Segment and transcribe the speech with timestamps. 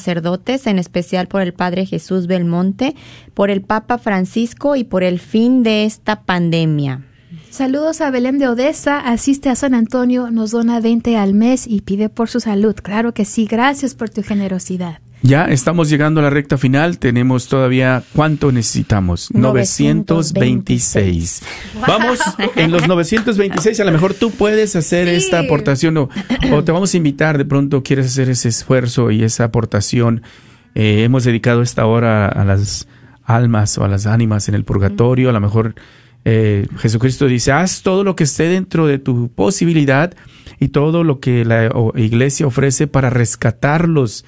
[0.00, 2.96] sacerdotes, en especial por el Padre Jesús Belmonte,
[3.34, 7.02] por el Papa Francisco y por el fin de esta pandemia.
[7.50, 11.82] Saludos a Belén de Odessa, asiste a San Antonio, nos dona 20 al mes y
[11.82, 12.74] pide por su salud.
[12.82, 15.00] Claro que sí, gracias por tu generosidad.
[15.22, 16.98] Ya estamos llegando a la recta final.
[16.98, 19.30] Tenemos todavía cuánto necesitamos?
[19.34, 21.42] 926.
[21.86, 22.20] Vamos
[22.56, 23.80] en los 926.
[23.80, 26.08] A lo mejor tú puedes hacer esta aportación o,
[26.64, 27.36] te vamos a invitar.
[27.36, 30.22] De pronto quieres hacer ese esfuerzo y esa aportación.
[30.74, 32.88] Eh, hemos dedicado esta hora a las
[33.24, 35.28] almas o a las ánimas en el purgatorio.
[35.28, 35.74] A lo mejor
[36.24, 40.14] eh, Jesucristo dice: haz todo lo que esté dentro de tu posibilidad
[40.58, 44.24] y todo lo que la iglesia ofrece para rescatarlos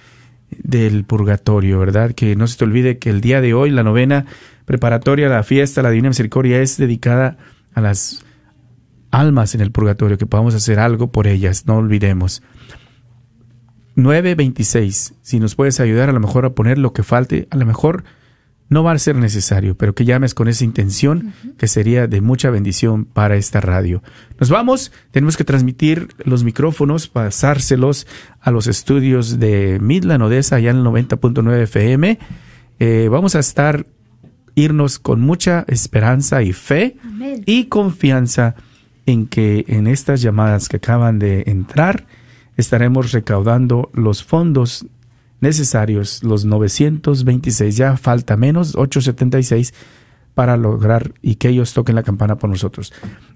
[0.62, 2.12] del purgatorio, ¿verdad?
[2.12, 4.26] Que no se te olvide que el día de hoy, la novena
[4.64, 7.36] preparatoria la fiesta, la Divina Misericordia, es dedicada
[7.74, 8.24] a las
[9.10, 12.42] almas en el purgatorio, que podamos hacer algo por ellas, no olvidemos.
[13.96, 17.66] 9.26, si nos puedes ayudar a lo mejor a poner lo que falte, a lo
[17.66, 18.04] mejor
[18.72, 22.50] no va a ser necesario, pero que llames con esa intención que sería de mucha
[22.50, 24.02] bendición para esta radio.
[24.40, 28.06] Nos vamos, tenemos que transmitir los micrófonos, pasárselos
[28.40, 32.18] a los estudios de Midland Odessa, allá en el 90.9 FM.
[32.80, 33.86] Eh, vamos a estar,
[34.54, 36.96] irnos con mucha esperanza y fe
[37.46, 38.54] y confianza
[39.06, 42.06] en que en estas llamadas que acaban de entrar,
[42.56, 44.86] estaremos recaudando los fondos
[45.42, 49.74] necesarios, los 926, ya falta menos, 876
[50.34, 52.92] para lograr y que ellos toquen la campana por nosotros.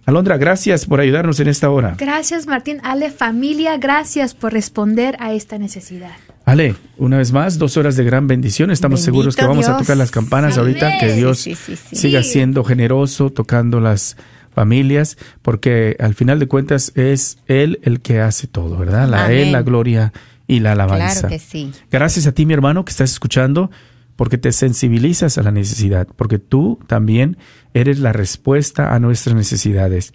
[0.06, 1.94] Alondra, gracias por ayudarnos en esta hora.
[1.98, 2.80] Gracias, Martín.
[2.84, 6.12] Ale, familia, gracias por responder a esta necesidad.
[6.44, 8.70] Ale, una vez más, dos horas de gran bendición.
[8.70, 11.46] Estamos seguros que vamos a tocar las campanas ahorita, que Dios
[11.92, 14.16] siga siendo generoso, tocando las
[14.54, 19.06] familias, porque al final de cuentas es Él el que hace todo, ¿verdad?
[19.06, 20.14] La Él, la gloria
[20.46, 21.20] y la alabanza.
[21.20, 21.72] Claro que sí.
[21.90, 23.70] Gracias a ti, mi hermano, que estás escuchando,
[24.16, 27.36] porque te sensibilizas a la necesidad, porque tú también
[27.74, 30.14] eres la respuesta a nuestras necesidades.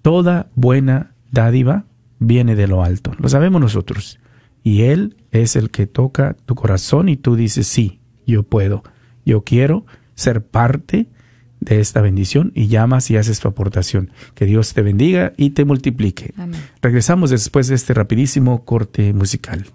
[0.00, 1.84] Toda buena dádiva
[2.18, 4.18] viene de lo alto, lo sabemos nosotros.
[4.62, 8.84] Y Él es el que toca tu corazón y tú dices, sí, yo puedo,
[9.24, 11.21] yo quiero ser parte de
[11.68, 14.10] esta bendición y llamas y haces tu aportación.
[14.34, 16.34] Que Dios te bendiga y te multiplique.
[16.80, 19.66] Regresamos después de este rapidísimo corte musical.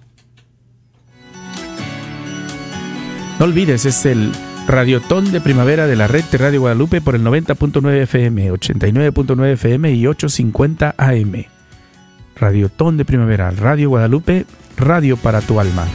[3.39, 4.31] No olvides, es el
[4.67, 9.93] Radiotón de Primavera de la red de Radio Guadalupe por el 90.9 FM, 89.9 FM
[9.93, 11.45] y 850 AM.
[12.35, 15.85] Radiotón de Primavera, Radio Guadalupe, radio para tu alma.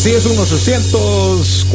[0.00, 0.24] Así es,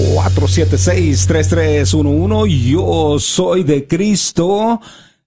[0.09, 2.71] 1-800-476-3311.
[2.71, 4.81] Yo soy de Cristo.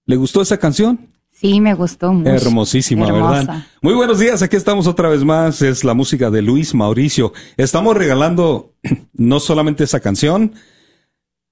[0.05, 1.09] ¿Le gustó esa canción?
[1.31, 2.29] Sí, me gustó mucho.
[2.29, 3.65] Hermosísima, ¿verdad?
[3.83, 5.63] Muy buenos días, aquí estamos otra vez más.
[5.63, 7.33] Es la música de Luis Mauricio.
[7.57, 8.75] Estamos regalando
[9.13, 10.55] no solamente esa canción,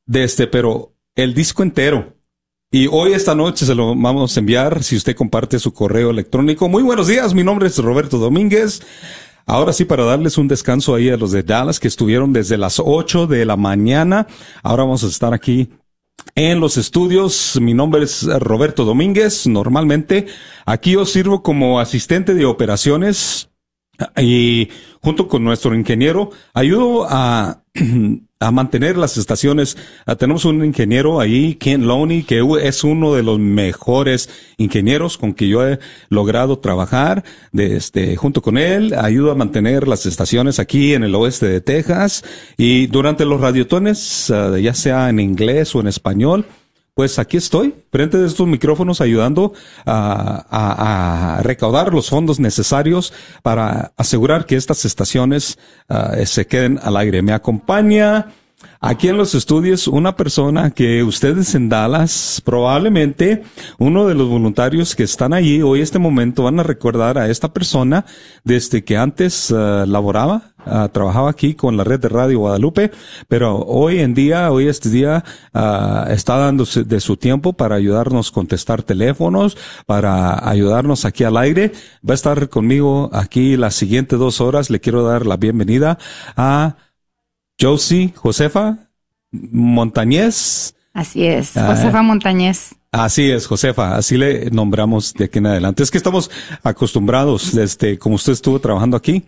[0.04, 2.16] de este, pero el disco entero.
[2.72, 6.68] Y hoy, esta noche, se lo vamos a enviar si usted comparte su correo electrónico.
[6.68, 8.82] Muy buenos días, mi nombre es Roberto Domínguez.
[9.48, 12.82] Ahora sí, para darles un descanso ahí a los de Dallas que estuvieron desde las
[12.84, 14.26] 8 de la mañana.
[14.64, 15.70] Ahora vamos a estar aquí
[16.34, 17.56] en los estudios.
[17.60, 19.46] Mi nombre es Roberto Domínguez.
[19.46, 20.26] Normalmente
[20.64, 23.48] aquí yo sirvo como asistente de operaciones
[24.20, 24.68] y
[25.00, 27.62] junto con nuestro ingeniero ayudo a
[28.38, 29.76] a mantener las estaciones.
[30.04, 34.28] Ah, tenemos un ingeniero ahí, Ken Loney, que es uno de los mejores
[34.58, 35.78] ingenieros con que yo he
[36.10, 37.24] logrado trabajar.
[37.52, 41.60] De este, junto con él, ayudo a mantener las estaciones aquí en el oeste de
[41.60, 42.24] Texas.
[42.58, 46.46] Y durante los radiotones, ah, ya sea en inglés o en español,
[46.96, 49.52] pues aquí estoy, frente de estos micrófonos, ayudando
[49.84, 53.12] a, recaudar los fondos necesarios
[53.42, 55.58] para asegurar que estas estaciones
[55.90, 57.20] ah, se queden al aire.
[57.20, 58.32] Me acompaña
[58.80, 63.42] aquí en los estudios una persona que ustedes en Dallas, probablemente
[63.78, 67.52] uno de los voluntarios que están allí hoy, este momento, van a recordar a esta
[67.52, 68.04] persona
[68.44, 72.90] desde que antes uh, laboraba, uh, trabajaba aquí con la red de Radio Guadalupe,
[73.28, 75.24] pero hoy en día, hoy este día,
[75.54, 79.56] uh, está dando de su tiempo para ayudarnos a contestar teléfonos,
[79.86, 81.72] para ayudarnos aquí al aire.
[82.08, 84.70] Va a estar conmigo aquí las siguientes dos horas.
[84.70, 85.98] Le quiero dar la bienvenida
[86.36, 86.76] a
[87.60, 88.90] Josie Josefa
[89.30, 90.74] Montañez.
[90.92, 91.74] Así es, ah.
[91.74, 92.74] Josefa Montañez.
[92.92, 95.82] Así es, Josefa, así le nombramos de aquí en adelante.
[95.82, 96.30] Es que estamos
[96.62, 99.22] acostumbrados, desde como usted estuvo trabajando aquí,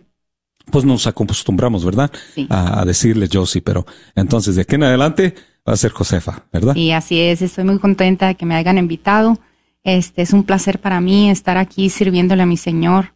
[0.71, 2.11] pues nos acostumbramos, ¿verdad?
[2.49, 3.85] A, decirle Josie, pero
[4.15, 5.35] entonces de aquí en adelante
[5.67, 6.73] va a ser Josefa, ¿verdad?
[6.73, 9.39] Sí, así es, estoy muy contenta de que me hayan invitado.
[9.83, 13.13] Este es un placer para mí estar aquí sirviéndole a mi Señor.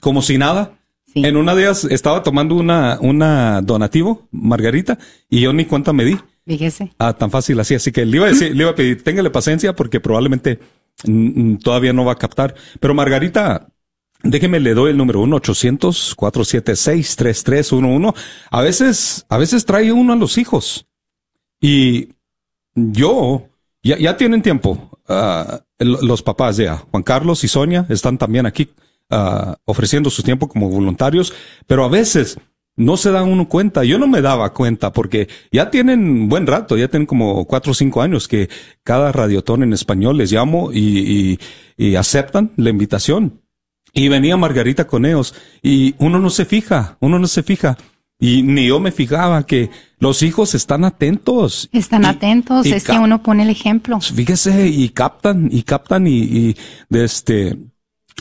[0.00, 0.79] como si nada,
[1.14, 4.98] en una de ellas estaba tomando una, una donativo, Margarita,
[5.28, 6.18] y yo ni cuenta me di.
[6.46, 6.92] Fíjese.
[6.98, 7.74] Ah, tan fácil así.
[7.74, 10.58] Así que le iba a decir, le iba a pedir, téngale paciencia porque probablemente
[11.62, 12.54] todavía no va a captar.
[12.78, 13.68] Pero Margarita,
[14.22, 18.14] déjeme le doy el número 1-800-476-3311.
[18.50, 20.86] A veces, a veces trae uno a los hijos.
[21.60, 22.10] Y
[22.74, 23.48] yo,
[23.82, 25.00] ya, ya tienen tiempo.
[25.08, 28.68] Ah, los papás ya, Juan Carlos y Sonia están también aquí
[29.10, 31.32] uh, ofreciendo su tiempo como voluntarios,
[31.66, 32.38] pero a veces
[32.76, 33.84] no se dan uno cuenta.
[33.84, 37.74] Yo no me daba cuenta porque ya tienen buen rato, ya tienen como cuatro o
[37.74, 38.48] cinco años que
[38.82, 41.38] cada radiotón en español les llamo y,
[41.76, 43.40] y, aceptan la invitación.
[43.92, 47.76] Y venía Margarita con ellos y uno no se fija, uno no se fija.
[48.18, 51.68] Y ni yo me fijaba que los hijos están atentos.
[51.72, 53.98] Están atentos, es que uno pone el ejemplo.
[54.00, 56.56] Fíjese, y captan, y captan, y, y
[56.90, 57.56] de este,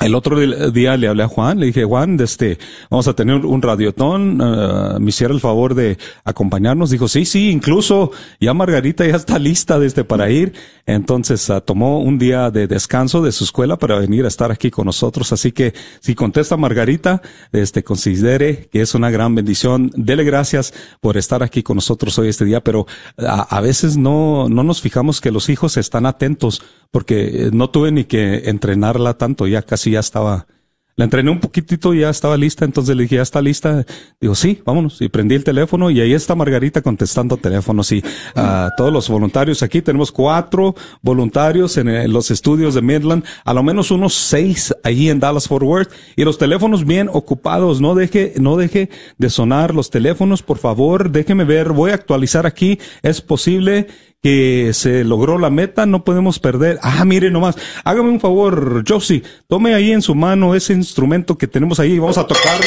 [0.01, 0.39] el otro
[0.71, 2.57] día le hablé a Juan, le dije, Juan, este,
[2.89, 6.89] vamos a tener un radiotón, uh, me hiciera el favor de acompañarnos.
[6.89, 10.53] Dijo, sí, sí, incluso ya Margarita ya está lista desde para ir.
[10.85, 14.71] Entonces uh, tomó un día de descanso de su escuela para venir a estar aquí
[14.71, 15.31] con nosotros.
[15.33, 19.91] Así que si contesta Margarita, este, considere que es una gran bendición.
[19.95, 22.87] Dele gracias por estar aquí con nosotros hoy este día, pero
[23.17, 27.91] a, a veces no, no nos fijamos que los hijos están atentos porque no tuve
[27.91, 30.47] ni que entrenarla tanto, ya casi ya estaba
[30.95, 33.85] La entrené un poquitito y ya estaba lista, entonces le dije, ¿ya está lista?
[34.19, 35.01] Digo, sí, vámonos.
[35.01, 37.89] Y prendí el teléfono y ahí está Margarita contestando teléfonos.
[37.93, 38.03] Y
[38.35, 43.63] a todos los voluntarios aquí, tenemos cuatro voluntarios en, los estudios de Midland, a lo
[43.63, 45.91] menos unos seis ahí en Dallas Fort Worth.
[46.17, 51.11] Y los teléfonos bien ocupados, no deje, no deje de sonar los teléfonos, por favor,
[51.11, 53.87] déjeme ver, voy a actualizar aquí, es posible
[54.21, 56.79] que se logró la meta, no podemos perder.
[56.81, 61.47] Ah, mire nomás, hágame un favor, Josie, tome ahí en su mano ese instrumento que
[61.47, 62.65] tenemos ahí y vamos a tocarlo.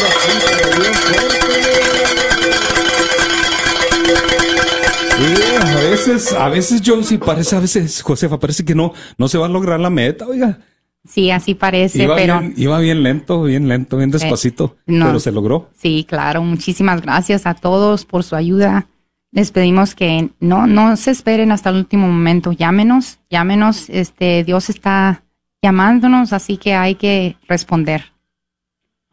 [5.61, 9.47] a veces, a veces Josie parece, a veces Josefa parece que no, no se va
[9.47, 10.59] a lograr la meta, oiga.
[11.05, 12.39] Sí, así parece, iba pero...
[12.39, 15.69] Bien, iba bien lento, bien lento, bien despacito, pero se logró.
[15.77, 16.43] Sí, claro.
[16.43, 18.87] Muchísimas gracias a todos por su ayuda
[19.33, 24.69] les pedimos que no, no se esperen hasta el último momento, llámenos, llámenos, este, Dios
[24.69, 25.25] está
[25.63, 28.13] llamándonos, así que hay que responder.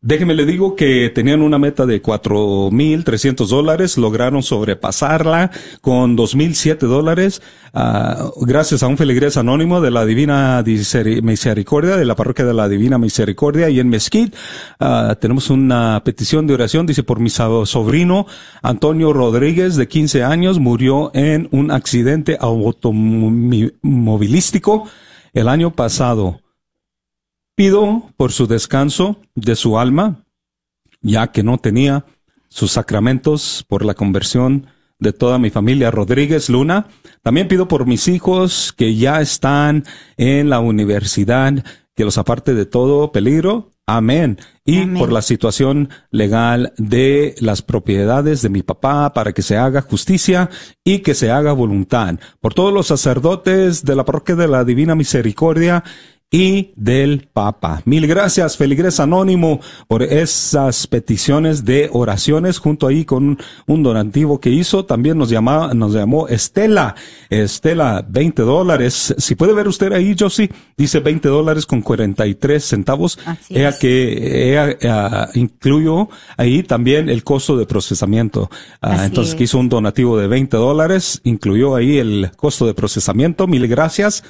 [0.00, 5.50] Déjeme le digo que tenían una meta de cuatro mil trescientos dólares, lograron sobrepasarla
[5.80, 7.42] con dos mil siete dólares,
[7.74, 12.68] uh, gracias a un feligrés anónimo de la Divina Misericordia, de la parroquia de la
[12.68, 14.38] Divina Misericordia y en Mesquite.
[14.78, 18.26] Uh, tenemos una petición de oración, dice por mi sobrino
[18.62, 24.88] Antonio Rodríguez, de 15 años, murió en un accidente automovilístico
[25.34, 26.38] el año pasado.
[27.58, 30.24] Pido por su descanso de su alma,
[31.00, 32.04] ya que no tenía
[32.48, 34.68] sus sacramentos por la conversión
[35.00, 36.86] de toda mi familia Rodríguez Luna.
[37.20, 39.82] También pido por mis hijos que ya están
[40.16, 41.64] en la universidad,
[41.96, 43.72] que los aparte de todo peligro.
[43.86, 44.38] Amén.
[44.64, 49.82] Y por la situación legal de las propiedades de mi papá para que se haga
[49.82, 50.48] justicia
[50.84, 52.20] y que se haga voluntad.
[52.38, 55.82] Por todos los sacerdotes de la parroquia de la Divina Misericordia
[56.30, 57.80] y del Papa.
[57.86, 64.50] Mil gracias, Feligres Anónimo, por esas peticiones de oraciones, junto ahí con un donativo que
[64.50, 64.84] hizo.
[64.84, 66.94] También nos llamaba, nos llamó Estela.
[67.30, 69.14] Estela, 20 dólares.
[69.16, 73.18] Si puede ver usted ahí, Josie, dice 20 dólares con 43 centavos.
[73.48, 78.50] Ella que ella, incluyó ahí también el costo de procesamiento.
[78.82, 83.46] Ah, entonces, que hizo un donativo de 20 dólares, incluyó ahí el costo de procesamiento.
[83.46, 84.24] Mil gracias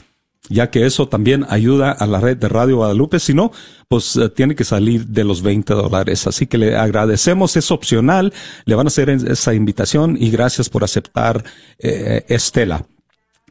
[0.48, 3.52] ya que eso también ayuda a la red de Radio Guadalupe, si no,
[3.88, 6.26] pues eh, tiene que salir de los 20 dólares.
[6.26, 8.32] Así que le agradecemos, es opcional,
[8.64, 11.44] le van a hacer esa invitación y gracias por aceptar,
[11.78, 12.86] eh, Estela.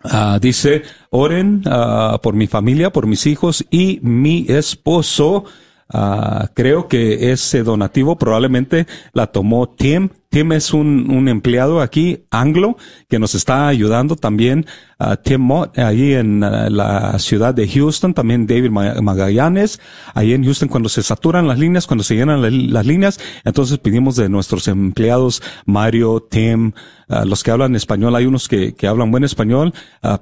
[0.04, 5.46] Ah, dice, oren uh, por mi familia, por mis hijos y mi esposo.
[5.94, 12.26] Uh, creo que ese donativo probablemente la tomó Tim Tim es un, un, empleado aquí,
[12.32, 12.78] anglo,
[13.10, 14.66] que nos está ayudando también.
[15.00, 19.80] Uh, Tim Mott, ahí en uh, la ciudad de Houston, también David Magallanes,
[20.16, 22.42] ahí en Houston, cuando se saturan las líneas, cuando se llenan
[22.74, 26.74] las líneas, entonces pedimos de nuestros empleados, Mario, Tim,
[27.10, 29.72] uh, los que hablan español, hay unos que, que hablan buen español,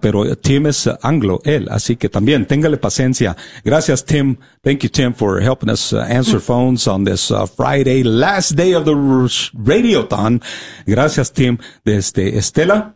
[0.02, 3.38] pero Tim es anglo, él, así que también téngale paciencia.
[3.64, 4.36] Gracias, Tim.
[4.62, 8.96] Thank you, Tim, for helping us answer phones on this Friday, last day of the
[9.54, 9.95] radio
[10.86, 12.95] Gracias, Tim, desde Estela.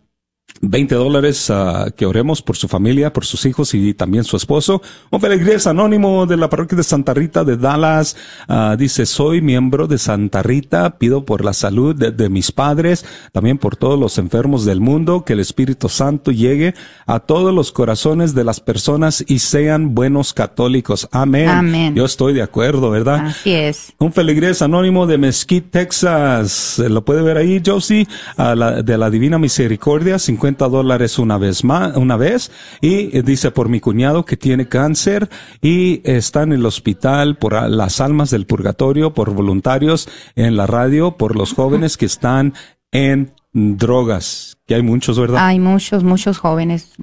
[0.62, 4.82] 20 dólares uh, que oremos por su familia, por sus hijos y también su esposo.
[5.10, 8.18] Un feliz anónimo de la parroquia de Santa Rita de Dallas.
[8.48, 13.06] Uh, dice, soy miembro de Santa Rita, pido por la salud de, de, mis padres,
[13.32, 16.74] también por todos los enfermos del mundo, que el Espíritu Santo llegue
[17.06, 21.08] a todos los corazones de las personas y sean buenos católicos.
[21.12, 21.50] Amén.
[21.50, 21.96] Amén.
[21.96, 23.28] Yo estoy de acuerdo, ¿verdad?
[23.28, 23.94] Así es.
[23.98, 26.80] Un feligrés anónimo de Mesquite, Texas.
[26.80, 30.39] Lo puede ver ahí, Josie, la, de la Divina Misericordia, 50
[30.70, 35.30] dólares una vez más, una vez, y eh, dice por mi cuñado que tiene cáncer
[35.62, 41.18] y está en el hospital por las almas del purgatorio, por voluntarios en la radio,
[41.18, 42.54] por los jóvenes que están
[42.92, 45.46] en drogas, que hay muchos, ¿verdad?
[45.46, 46.94] Hay muchos, muchos jóvenes,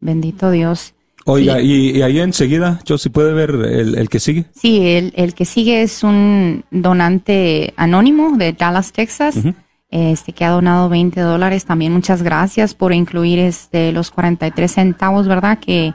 [0.00, 0.94] bendito Dios.
[1.26, 4.44] Oiga, y, ahí enseguida, yo si puede ver el, el que sigue.
[4.54, 9.36] Sí, el, el, que sigue es un donante anónimo de Dallas, Texas
[9.94, 11.64] este, que ha donado 20 dólares.
[11.66, 15.58] También muchas gracias por incluir este, los 43 centavos, ¿verdad?
[15.60, 15.94] Que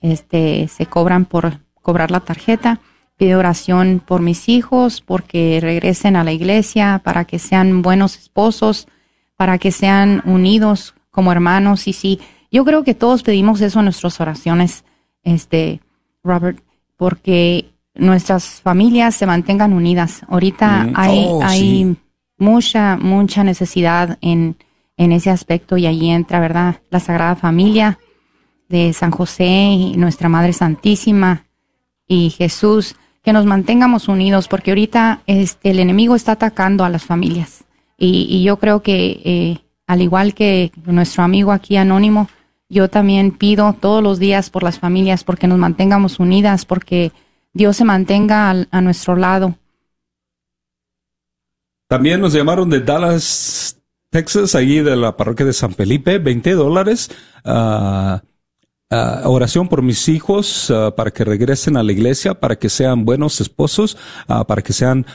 [0.00, 2.80] este, se cobran por cobrar la tarjeta.
[3.18, 8.88] Pide oración por mis hijos, porque regresen a la iglesia, para que sean buenos esposos,
[9.36, 11.88] para que sean unidos como hermanos.
[11.88, 14.84] Y sí, yo creo que todos pedimos eso en nuestras oraciones.
[15.22, 15.80] Este,
[16.24, 16.58] Robert,
[16.96, 20.22] porque nuestras familias se mantengan unidas.
[20.28, 20.92] Ahorita Mm.
[20.94, 21.96] hay, Oh, hay sí.
[22.38, 24.56] Mucha, mucha necesidad en,
[24.96, 26.80] en ese aspecto y allí entra, ¿verdad?
[26.90, 27.98] La Sagrada Familia
[28.68, 31.44] de San José y nuestra Madre Santísima
[32.06, 37.04] y Jesús, que nos mantengamos unidos porque ahorita este, el enemigo está atacando a las
[37.04, 37.64] familias
[37.96, 42.28] y, y yo creo que eh, al igual que nuestro amigo aquí anónimo,
[42.68, 47.12] yo también pido todos los días por las familias porque nos mantengamos unidas, porque
[47.52, 49.54] Dios se mantenga a nuestro lado.
[51.88, 57.10] También nos llamaron de Dallas, Texas, allí de la parroquia de San Felipe, 20 dólares.
[57.44, 58.22] ah,
[58.90, 63.04] ah, oración por mis hijos ah, para que regresen a la iglesia, para que sean
[63.04, 65.06] buenos esposos, para que sean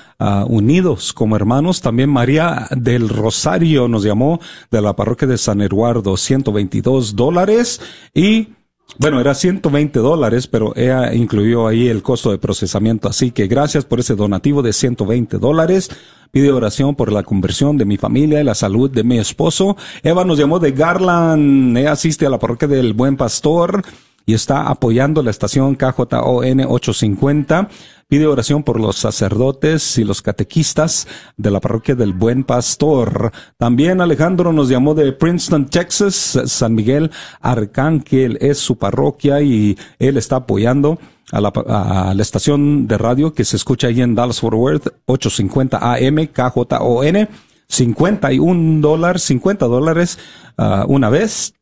[0.48, 1.82] unidos como hermanos.
[1.82, 7.82] También María del Rosario nos llamó de la parroquia de San Eduardo, 122 dólares.
[8.14, 8.50] Y
[8.98, 13.08] bueno, era 120 dólares, pero ella incluyó ahí el costo de procesamiento.
[13.08, 15.90] Así que gracias por ese donativo de 120 dólares.
[16.32, 19.76] Pide oración por la conversión de mi familia y la salud de mi esposo.
[20.04, 21.78] Eva nos llamó de Garland.
[21.78, 23.84] Ella asiste a la parroquia del Buen Pastor
[24.26, 27.70] y está apoyando la estación KJON 850.
[28.08, 31.08] Pide oración por los sacerdotes y los catequistas
[31.38, 33.32] de la parroquia del Buen Pastor.
[33.58, 36.38] También Alejandro nos llamó de Princeton, Texas.
[36.46, 41.00] San Miguel Arcángel es su parroquia y él está apoyando
[41.32, 44.88] a la, a la estación de radio que se escucha ahí en Dallas Fort Worth,
[45.06, 47.30] 850 AM, KJON.
[47.72, 50.20] 51 dólares, 50 dólares
[50.58, 51.54] ah, una vez.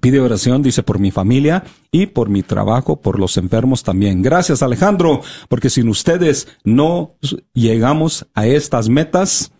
[0.00, 4.20] Pide oración, dice, por mi familia y por mi trabajo, por los enfermos también.
[4.22, 7.14] Gracias, Alejandro, porque sin ustedes no
[7.54, 9.50] llegamos a estas metas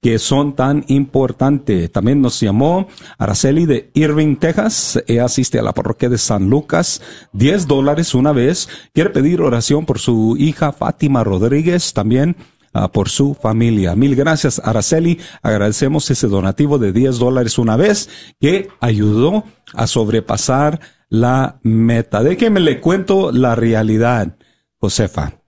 [0.00, 1.90] que son tan importantes.
[1.90, 2.86] También nos llamó
[3.18, 5.02] Araceli de Irving, Texas.
[5.06, 7.02] Ella asiste a la parroquia de San Lucas.
[7.32, 8.68] 10 dólares una vez.
[8.92, 12.36] Quiere pedir oración por su hija Fátima Rodríguez también.
[12.84, 13.94] Ah, por su familia.
[13.94, 15.18] Mil gracias, Araceli.
[15.42, 18.08] Agradecemos ese donativo de 10 dólares una vez
[18.40, 22.22] que ayudó a sobrepasar la meta.
[22.22, 24.36] Déjeme le cuento la realidad,
[24.80, 25.38] Josefa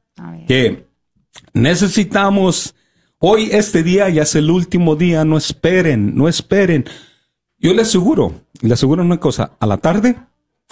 [0.47, 0.87] que
[1.53, 2.75] necesitamos
[3.19, 6.85] hoy este día ya es el último día, no esperen, no esperen.
[7.59, 10.17] Yo le aseguro, le aseguro una cosa, a la tarde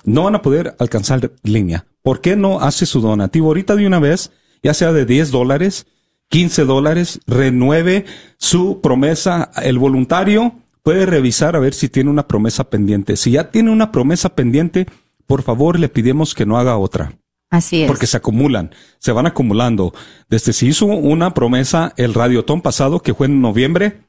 [0.05, 1.87] no van a poder alcanzar línea.
[2.03, 4.31] ¿Por qué no hace su donativo ahorita de una vez,
[4.63, 5.87] ya sea de 10 dólares,
[6.29, 8.05] 15 dólares, renueve
[8.37, 13.17] su promesa, el voluntario puede revisar a ver si tiene una promesa pendiente.
[13.17, 14.87] Si ya tiene una promesa pendiente,
[15.27, 17.13] por favor le pedimos que no haga otra
[17.51, 17.89] Así es.
[17.89, 19.93] porque se acumulan, se van acumulando.
[20.31, 24.01] Desde si hizo una promesa el radiotón pasado que fue en noviembre,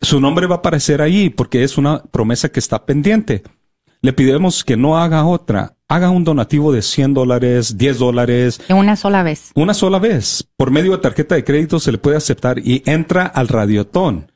[0.00, 3.42] su nombre va a aparecer ahí porque es una promesa que está pendiente.
[4.02, 8.94] Le pidemos que no haga otra, haga un donativo de 100 dólares, 10 dólares, una
[8.94, 9.50] sola vez.
[9.54, 10.46] una sola vez.
[10.56, 14.30] Por medio de tarjeta de crédito se le puede aceptar y entra al radiotón.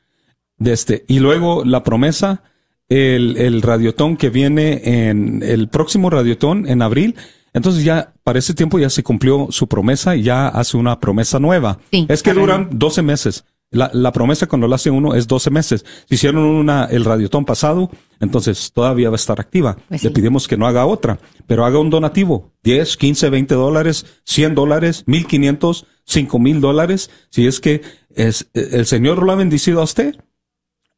[0.57, 2.43] De este, y luego la promesa,
[2.89, 7.15] el, el radiotón que viene en el próximo radiotón en abril.
[7.53, 11.39] Entonces ya para ese tiempo ya se cumplió su promesa y ya hace una promesa
[11.39, 11.77] nueva.
[11.91, 13.45] Sí, es que duran 12 meses.
[13.73, 15.85] La, la promesa cuando la hace uno es 12 meses.
[16.07, 19.77] Si hicieron una, el radiotón pasado, entonces todavía va a estar activa.
[19.89, 22.51] Pues Le pedimos que no haga otra, pero haga un donativo.
[22.63, 27.09] 10, 15, 20 dólares, 100 dólares, 1500, 5000 dólares.
[27.29, 27.81] Si es que
[28.15, 30.15] es, el Señor lo ha bendecido a usted,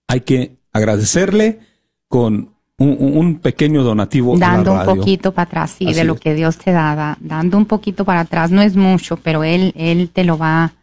[0.07, 1.59] hay que agradecerle
[2.07, 4.35] con un, pequeño donativo.
[4.35, 6.19] a la Dando un poquito para atrás, sí, Así de lo es.
[6.19, 8.51] que Dios te da, da- dando un poquito para atrás.
[8.51, 10.73] No es mucho, pero Él, Él te lo va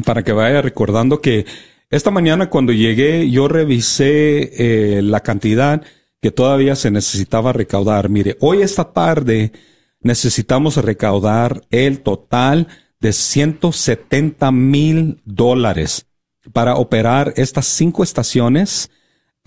[0.04, 1.46] para que vaya recordando que
[1.90, 5.82] esta mañana cuando llegué yo revisé eh, la cantidad
[6.22, 8.10] que todavía se necesitaba recaudar.
[8.10, 9.54] Mire, hoy esta tarde
[10.02, 12.68] necesitamos recaudar el total
[13.00, 16.08] de 170 mil dólares
[16.52, 18.92] para operar estas cinco estaciones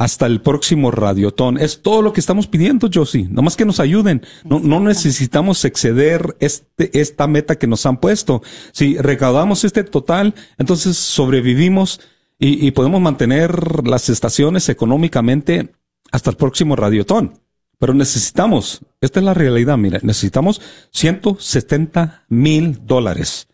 [0.01, 1.59] hasta el próximo radiotón.
[1.59, 3.29] Es todo lo que estamos pidiendo, Josie.
[3.31, 4.23] Nomás que nos ayuden.
[4.45, 8.43] No, no necesitamos exceder este, esta meta que nos han puesto.
[8.73, 12.01] Si recaudamos este total, entonces sobrevivimos
[12.39, 15.75] y, y podemos mantener las estaciones económicamente
[16.11, 17.39] hasta el próximo radiotón.
[17.79, 23.49] Pero necesitamos, esta es la realidad, mira, necesitamos 170 mil dólares.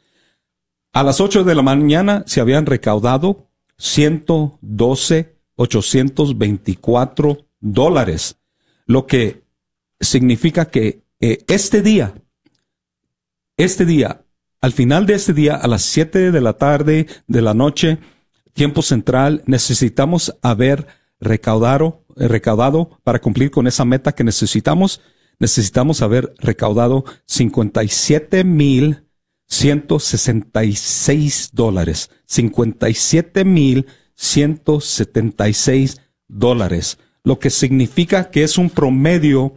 [0.92, 8.38] A las 8 de la mañana se habían recaudado 112 824 dólares,
[8.86, 9.42] lo que
[10.00, 12.14] significa que eh, este día,
[13.56, 14.22] este día,
[14.60, 17.98] al final de este día, a las 7 de la tarde, de la noche,
[18.52, 20.86] tiempo central, necesitamos haber
[21.20, 25.00] recaudado, eh, recaudado para cumplir con esa meta que necesitamos,
[25.38, 29.02] necesitamos haber recaudado 57 mil
[29.48, 39.54] 166 dólares, 57 mil 176 dólares, lo que significa que es un promedio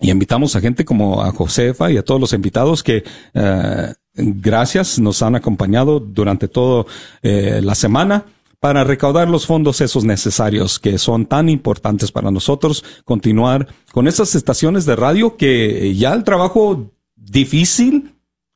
[0.00, 4.98] y invitamos a gente como a Josefa y a todos los invitados que uh, gracias,
[4.98, 6.84] nos han acompañado durante toda
[7.22, 8.24] eh, la semana
[8.60, 14.36] para recaudar los fondos esos necesarios que son tan importantes para nosotros continuar con esas
[14.36, 18.14] estaciones de radio que ya el trabajo difícil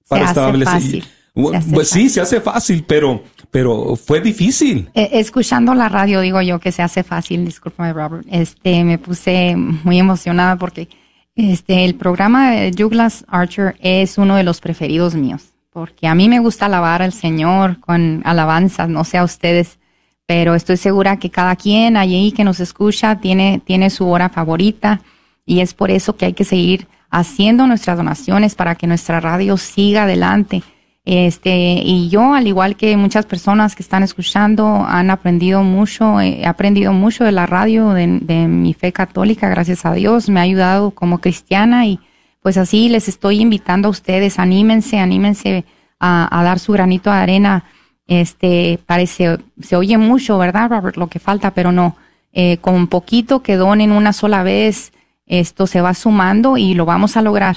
[0.09, 1.03] para establecer.
[1.35, 4.89] Pues sí, se hace fácil, pero, pero fue difícil.
[4.95, 9.55] Eh, escuchando la radio, digo yo que se hace fácil, discúlpame Robert, este, me puse
[9.57, 10.89] muy emocionada porque
[11.37, 16.31] Este, el programa de Douglas Archer es uno de los preferidos míos, porque a mí
[16.31, 19.79] me gusta alabar al Señor con alabanzas, no sé a ustedes,
[20.25, 25.03] pero estoy segura que cada quien allí que nos escucha tiene, tiene su hora favorita
[25.45, 29.59] y es por eso que hay que seguir haciendo nuestras donaciones para que nuestra radio
[29.59, 30.63] siga adelante.
[31.07, 36.45] Este, y yo, al igual que muchas personas que están escuchando, han aprendido mucho, he
[36.45, 38.09] aprendido mucho de la radio, de,
[38.49, 42.01] mi fe católica, gracias a Dios, me ha ayudado como cristiana y
[42.43, 45.65] pues así les estoy invitando a ustedes, anímense, anímense
[46.01, 47.65] a, dar su granito de arena.
[48.09, 50.97] Este, parece, se oye mucho, ¿verdad, Robert?
[50.97, 51.97] Lo que falta, pero no.
[52.33, 54.93] Eh, con poquito que donen una sola vez,
[55.27, 57.57] esto se va sumando y lo vamos a lograr.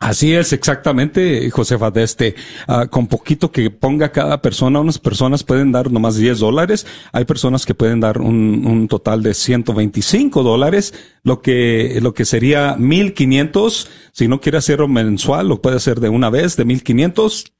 [0.00, 2.34] Así es, exactamente, Josefa, de este,
[2.66, 7.26] ah, con poquito que ponga cada persona, unas personas pueden dar nomás 10 dólares, hay
[7.26, 12.76] personas que pueden dar un, un total de 125 dólares, lo que, lo que sería
[12.78, 17.52] 1500, si no quiere hacerlo mensual, lo puede hacer de una vez, de 1500,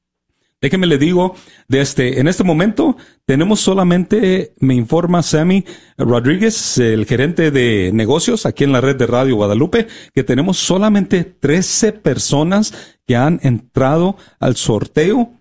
[0.61, 1.35] Déjeme le digo,
[1.67, 2.95] de este, en este momento
[3.25, 5.65] tenemos solamente, me informa Sammy
[5.97, 11.23] Rodríguez, el gerente de negocios aquí en la red de Radio Guadalupe, que tenemos solamente
[11.23, 15.33] 13 personas que han entrado al sorteo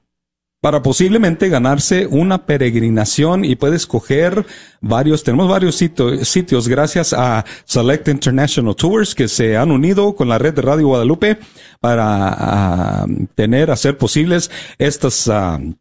[0.60, 4.44] para posiblemente ganarse una peregrinación y puede escoger
[4.80, 10.38] varios, tenemos varios sitios gracias a Select International Tours que se han unido con la
[10.38, 11.38] red de Radio Guadalupe
[11.80, 15.74] para ah, tener, hacer posibles estas, uh,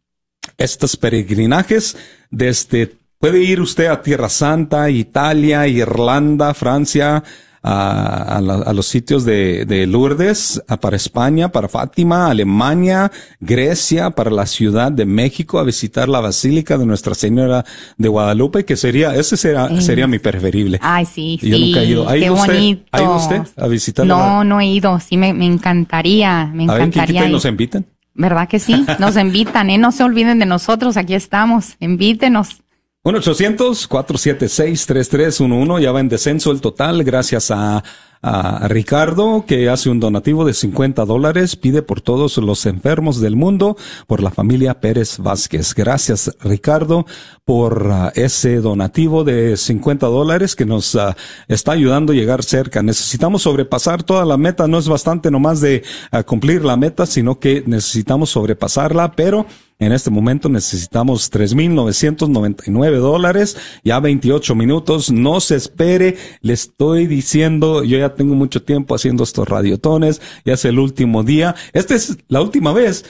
[0.58, 1.98] estos peregrinajes.
[2.32, 7.22] Desde, puede ir usted a Tierra Santa, Italia, Irlanda, Francia,
[7.62, 14.46] a, a, los sitios de, de Lourdes, para España, para Fátima, Alemania, Grecia, para la
[14.46, 17.66] Ciudad de México, a visitar la Basílica de Nuestra Señora
[17.98, 20.80] de Guadalupe, que sería, ese sería, sería mi preferible.
[20.82, 22.10] Ay, sí, Yo nunca he ido.
[22.10, 22.84] ¿Ha ido usted, bonito.
[22.92, 24.06] ¿Ha ido usted a visitar?
[24.06, 25.00] No, no he ido.
[25.00, 27.22] Sí, me, me encantaría, me encantaría.
[27.22, 27.86] A ver, nos invitan?
[28.14, 28.86] ¿Verdad que sí?
[29.00, 29.78] Nos invitan, ¿eh?
[29.78, 31.78] No se olviden de nosotros, aquí estamos.
[31.80, 32.62] Invítenos.
[33.10, 35.82] 1-800-476-3311.
[35.82, 37.84] Ya va en descenso el total gracias a
[38.22, 43.36] a Ricardo, que hace un donativo de 50 dólares, pide por todos los enfermos del
[43.36, 43.78] mundo,
[44.08, 45.74] por la familia Pérez Vázquez.
[45.74, 47.06] Gracias, Ricardo,
[47.46, 51.14] por uh, ese donativo de 50 dólares que nos uh,
[51.48, 52.84] está ayudando a llegar cerca.
[52.84, 57.40] Necesitamos sobrepasar toda la meta, no es bastante nomás de uh, cumplir la meta, sino
[57.40, 59.46] que necesitamos sobrepasarla, pero
[59.82, 65.10] en este momento necesitamos 3.999 dólares, ya 28 minutos.
[65.10, 70.54] No se espere, le estoy diciendo, yo ya tengo mucho tiempo haciendo estos radiotones, ya
[70.54, 71.56] es el último día.
[71.74, 73.06] Esta es la última vez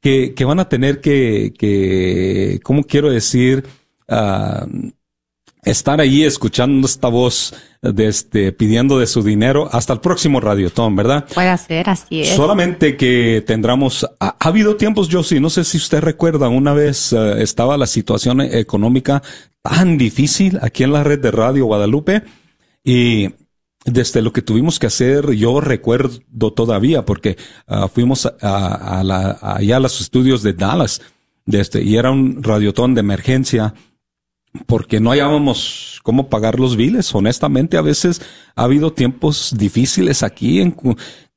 [0.00, 3.64] que, que van a tener que, que, ¿cómo quiero decir?
[4.08, 4.90] Uh,
[5.62, 10.96] estar ahí escuchando esta voz de este, pidiendo de su dinero hasta el próximo Radiotón,
[10.96, 11.26] ¿verdad?
[11.32, 12.30] Puede ser, así es.
[12.30, 17.12] Solamente que tendremos, ha, habido tiempos, yo sí, no sé si usted recuerda, una vez
[17.12, 19.22] uh, estaba la situación económica
[19.62, 22.22] tan difícil aquí en la red de Radio Guadalupe
[22.82, 23.28] y
[23.90, 27.36] desde lo que tuvimos que hacer, yo recuerdo todavía, porque
[27.68, 29.00] uh, fuimos a,
[29.56, 31.00] allá a los estudios de Dallas,
[31.46, 33.74] este, y era un radiotón de emergencia,
[34.66, 37.14] porque no hallábamos cómo pagar los biles.
[37.14, 38.20] Honestamente, a veces
[38.54, 40.74] ha habido tiempos difíciles aquí en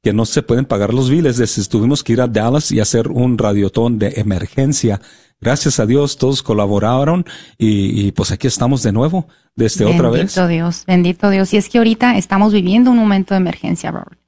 [0.01, 1.37] que no se pueden pagar los biles.
[1.37, 5.01] Desde tuvimos que ir a Dallas y hacer un radiotón de emergencia.
[5.41, 7.25] Gracias a Dios, todos colaboraron
[7.57, 10.35] y, y pues aquí estamos de nuevo, desde otra vez.
[10.35, 11.53] Bendito Dios, bendito Dios.
[11.53, 14.19] Y es que ahorita estamos viviendo un momento de emergencia, Robert.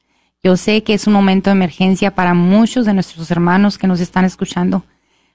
[0.44, 4.02] Yo sé que es un momento de emergencia para muchos de nuestros hermanos que nos
[4.02, 4.84] están escuchando.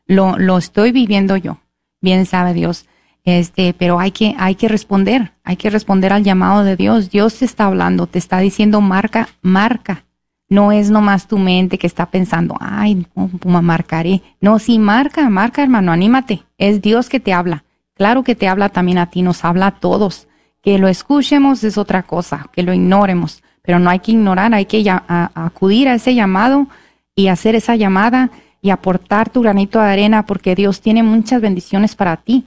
[0.07, 1.61] Lo, lo estoy viviendo yo.
[2.01, 2.87] Bien sabe Dios.
[3.25, 7.11] Este, pero hay que, hay que responder, hay que responder al llamado de Dios.
[7.11, 10.05] Dios te está hablando, te está diciendo marca, marca.
[10.49, 14.23] No es nomás tu mente que está pensando, ay, no, marcaré.
[14.41, 16.43] No, sí, marca, marca, hermano, anímate.
[16.57, 17.65] Es Dios que te habla.
[17.95, 20.27] Claro que te habla también a ti, nos habla a todos.
[20.63, 23.43] Que lo escuchemos es otra cosa, que lo ignoremos.
[23.63, 26.69] Pero no hay que ignorar, hay que acudir a ese llamado
[27.15, 28.31] y hacer esa llamada
[28.63, 32.47] y aportar tu granito de arena porque Dios tiene muchas bendiciones para ti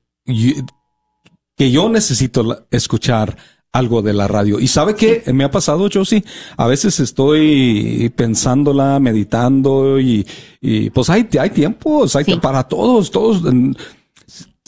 [1.56, 3.38] que yo necesito escuchar
[3.72, 4.60] algo de la radio.
[4.60, 6.22] ¿Y sabe qué me ha pasado, Josie?
[6.58, 10.26] A veces estoy pensándola, meditando y,
[10.60, 13.42] y pues hay, hay tiempos, hay para todos, todos.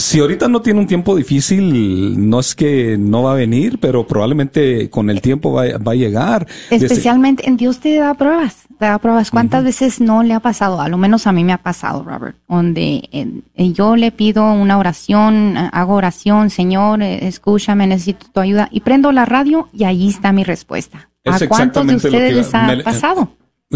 [0.03, 4.07] Si ahorita no tiene un tiempo difícil, no es que no va a venir, pero
[4.07, 6.47] probablemente con el tiempo va, va a llegar.
[6.71, 8.63] Especialmente en Dios te da pruebas
[9.01, 9.31] pruebas.
[9.31, 10.81] ¿Cuántas veces no le ha pasado?
[10.81, 14.79] A lo menos a mí me ha pasado, Robert, donde eh, yo le pido una
[14.79, 20.09] oración, hago oración, Señor, eh, escúchame, necesito tu ayuda, y prendo la radio y ahí
[20.09, 21.09] está mi respuesta.
[21.25, 23.29] ¿A cuántos de ustedes les ha pasado?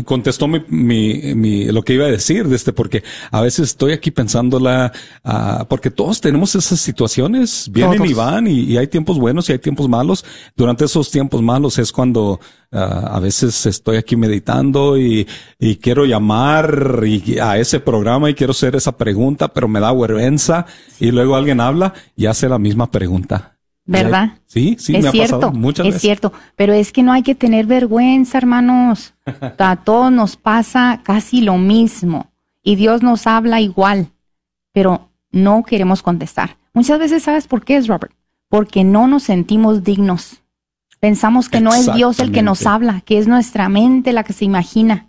[0.05, 4.11] Contestó mi, mi, mi, lo que iba a decir, este, porque a veces estoy aquí
[4.11, 4.93] pensándola,
[5.25, 9.59] uh, porque todos tenemos esas situaciones, vienen y van, y, hay tiempos buenos y hay
[9.59, 10.25] tiempos malos.
[10.57, 12.41] Durante esos tiempos malos es cuando
[12.73, 15.27] uh, a veces estoy aquí meditando y,
[15.59, 19.93] y quiero llamar y, a ese programa y quiero hacer esa pregunta, pero me da
[19.93, 20.67] vergüenza
[21.01, 23.56] y luego alguien habla y hace la misma pregunta.
[23.87, 24.39] ¿Verdad?
[24.47, 27.23] Sí, sí, es me ha cierto, pasado muchas es cierto, pero es que no hay
[27.23, 29.15] que tener vergüenza, hermanos.
[29.59, 32.31] A todos nos pasa casi lo mismo
[32.63, 34.09] y Dios nos habla igual,
[34.73, 36.57] pero no queremos contestar.
[36.75, 38.13] Muchas veces, ¿sabes por qué es, Robert?
[38.49, 40.43] Porque no nos sentimos dignos.
[40.99, 44.33] Pensamos que no es Dios el que nos habla, que es nuestra mente la que
[44.33, 45.09] se imagina.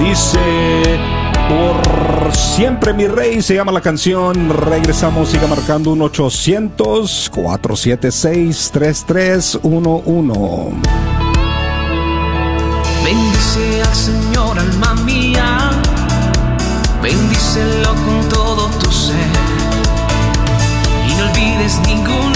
[0.00, 0.38] dice
[1.48, 4.50] por siempre mi rey se llama la canción.
[4.50, 10.76] Regresamos, siga marcando un 800 476 3311.
[13.04, 14.58] Bendice al Señor,
[17.54, 19.16] bendícelo con todo tu ser.
[21.08, 22.29] Y no olvides ninguno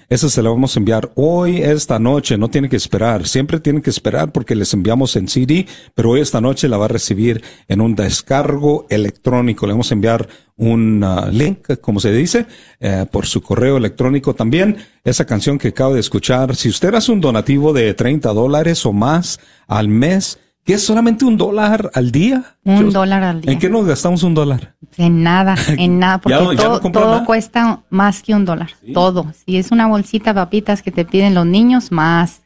[0.10, 3.84] Esa se la vamos a enviar hoy, esta noche, no tiene que esperar, siempre tienen
[3.84, 7.43] que esperar porque les enviamos en CD, pero hoy esta noche la va a recibir
[7.68, 9.68] en un descargo electrónico.
[9.68, 12.47] Le vamos a enviar un ah, link, como se dice,
[12.80, 14.78] eh, por su correo electrónico también.
[15.03, 18.93] Esa canción que acabo de escuchar, si usted hace un donativo de 30 dólares o
[18.93, 22.43] más al mes, que es solamente un dólar al día.
[22.64, 23.51] Un Yo- dólar al día.
[23.51, 24.76] ¿En qué nos gastamos un dólar?
[24.97, 27.26] En nada, en nada, porque Ya no- ya no todo, todo nada.
[27.26, 28.70] cuesta más que un dólar.
[28.93, 29.32] Todo.
[29.45, 32.41] Si es una bolsita de papitas que te piden los niños, más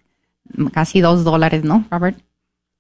[0.72, 2.18] casi dos dólares, ¿no, Robert?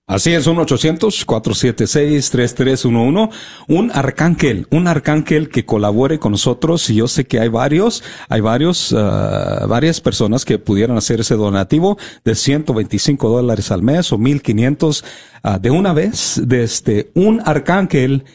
[0.05, 3.29] Así es, un 800-476-3311.
[3.69, 6.89] Un arcángel, un arcángel que colabore con nosotros.
[6.89, 11.35] Y yo sé que hay varios, hay varios, ah, varias personas que pudieran hacer ese
[11.35, 15.05] donativo de 125 dólares al mes o 1500
[15.41, 16.41] ah, de una vez.
[16.43, 18.25] Desde un arcángel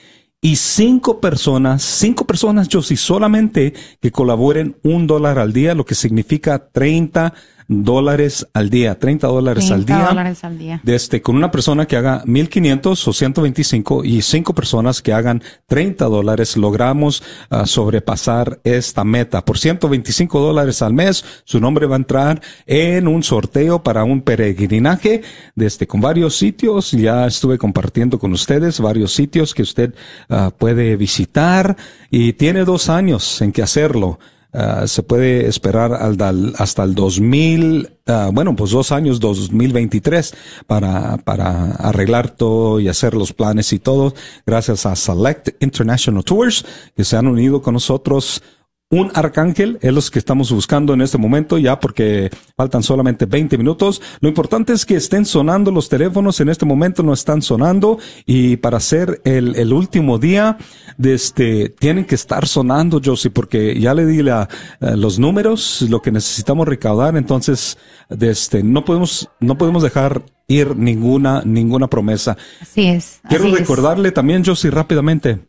[0.40, 5.84] y cinco personas, cinco personas, yo sí, solamente que colaboren un dólar al día, lo
[5.84, 7.34] que significa 30
[7.68, 10.08] dólares al día, 30 dólares al 30 día.
[10.08, 10.80] dólares al día.
[10.82, 15.42] Desde este, con una persona que haga 1500 o 125 y cinco personas que hagan
[15.66, 19.44] 30 dólares, logramos ah, sobrepasar esta meta.
[19.44, 24.22] Por 125 dólares al mes, su nombre va a entrar en un sorteo para un
[24.22, 25.22] peregrinaje
[25.54, 26.92] desde con varios sitios.
[26.92, 29.94] Ya estuve compartiendo con ustedes varios sitios que usted
[30.30, 31.76] ah, puede visitar
[32.10, 34.18] y tiene dos años en que hacerlo.
[34.50, 40.34] Ah, se puede esperar hasta el 2000, ah, bueno, pues dos años, 2023,
[40.66, 44.14] para, para arreglar todo y hacer los planes y todo,
[44.46, 46.64] gracias a Select International Tours,
[46.96, 48.42] que se han unido con nosotros.
[48.90, 53.58] Un arcángel es los que estamos buscando en este momento ya porque faltan solamente 20
[53.58, 54.00] minutos.
[54.20, 58.56] Lo importante es que estén sonando los teléfonos en este momento no están sonando y
[58.56, 60.56] para hacer el, el último día
[60.96, 64.48] de este tienen que estar sonando Josie porque ya le di la,
[64.80, 67.76] eh, los números lo que necesitamos recaudar entonces
[68.08, 72.38] de este no podemos no podemos dejar ir ninguna ninguna promesa.
[72.62, 73.20] Así es.
[73.28, 73.58] Quiero así es.
[73.60, 75.46] recordarle también, Josie, rápidamente,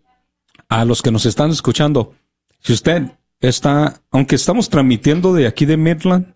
[0.68, 2.16] a los que nos están escuchando,
[2.60, 6.34] si usted está, aunque estamos transmitiendo de aquí de Midland,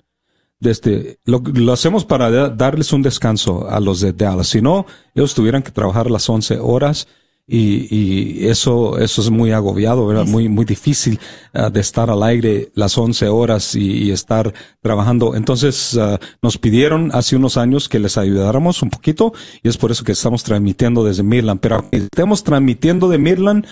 [0.59, 4.47] desde, lo, lo hacemos para da- darles un descanso a los de Dallas.
[4.47, 7.07] Si no, ellos tuvieran que trabajar las 11 horas
[7.45, 10.25] y, y eso, eso es muy agobiado, ¿verdad?
[10.25, 11.19] Muy, muy difícil
[11.53, 15.35] ah, de estar al aire las 11 horas y, y estar trabajando.
[15.35, 19.91] Entonces, ah, nos pidieron hace unos años que les ayudáramos un poquito y es por
[19.91, 21.59] eso que estamos transmitiendo desde Midland.
[21.59, 23.65] Pero aunque estemos transmitiendo de Midland,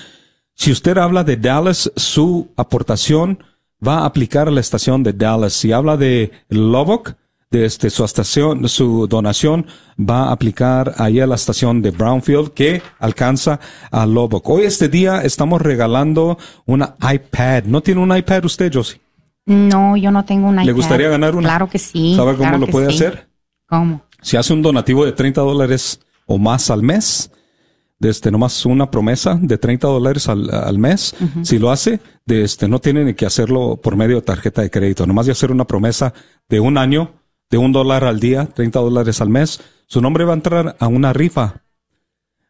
[0.62, 3.44] si usted habla de Dallas, su aportación
[3.86, 5.54] va a aplicar a la estación de Dallas.
[5.54, 7.16] Si habla de Lubbock,
[7.50, 9.66] de este, su estación, su donación
[10.00, 13.60] va a aplicar ahí a la estación de Brownfield que alcanza
[13.90, 14.48] a Lubbock.
[14.50, 16.38] Hoy este día estamos regalando
[16.68, 17.64] una iPad.
[17.64, 19.02] ¿No tiene un iPad usted, Josie?
[19.48, 21.50] No, yo no tengo una ¿Le gustaría ganar una?
[21.50, 22.14] Claro que sí.
[22.16, 22.98] ¿Sabe cómo claro lo puede sí.
[22.98, 23.28] hacer?
[23.66, 24.04] ¿Cómo?
[24.22, 27.32] Si hace un donativo de 30 dólares o más al mes,
[28.02, 32.68] desde nomás una promesa de 30 dólares al, al mes, si lo hace, de este,
[32.68, 35.66] no tiene ni que hacerlo por medio de tarjeta de crédito, nomás de hacer una
[35.66, 36.12] promesa
[36.50, 37.12] de un año,
[37.52, 40.88] de un dólar al día, 30 dólares al mes, su nombre va a entrar a
[40.88, 41.62] una rifa.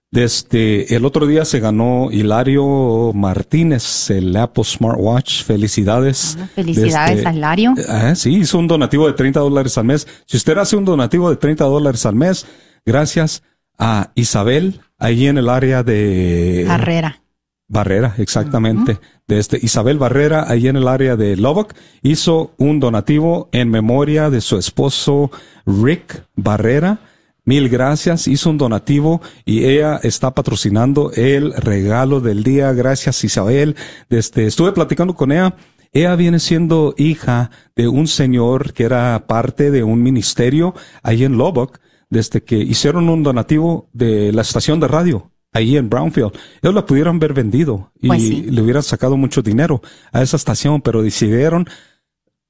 [0.09, 5.43] Desde el otro día se ganó Hilario Martínez el Apple Smartwatch.
[5.43, 6.37] Felicidades.
[6.39, 7.73] Ah, felicidades Desde- a Hilario.
[7.89, 10.07] Ah, sí, hizo un donativo de 30 dólares al mes.
[10.25, 12.45] Si usted hace un donativo de 30 dólares al mes,
[12.85, 13.43] gracias
[13.77, 17.21] a Isabel, ahí en el área de Carrera.
[17.67, 18.99] Barrera, exactamente.
[19.27, 24.29] De este Isabel Barrera, ahí en el área de Lubbock, hizo un donativo en memoria
[24.29, 25.31] de su esposo
[25.65, 26.99] Rick Barrera.
[27.43, 32.71] Mil gracias, hizo un donativo y ella está patrocinando el regalo del día.
[32.73, 33.75] Gracias Isabel.
[34.09, 35.55] Este, estuve platicando con ella.
[35.93, 41.37] Ella viene siendo hija de un señor que era parte de un ministerio ahí en
[41.37, 41.79] Lubbock,
[42.11, 46.31] desde que hicieron un donativo de la estación de radio ahí en Brownfield.
[46.61, 48.43] Ellos la pudieron haber vendido y Pues sí.
[48.43, 49.81] le hubieran sacado mucho dinero
[50.11, 51.67] a esa estación, pero decidieron,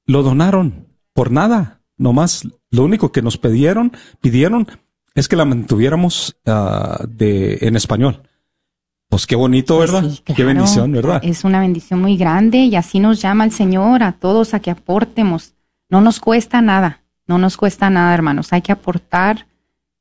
[0.06, 1.80] lo donaron por nada.
[1.96, 4.66] Nomás lo único que nos pidieron, pidieron
[5.14, 8.22] es que la mantuviéramos ah, de en español.
[9.08, 10.08] Pues qué bonito, Pues ¿verdad?
[10.10, 11.20] sí, Qué bendición, ¿verdad?
[11.22, 14.70] Es una bendición muy grande y así nos llama el Señor a todos a que
[14.70, 15.54] aportemos.
[15.90, 18.52] No nos cuesta nada, no nos cuesta nada, hermanos.
[18.54, 19.46] Hay que aportar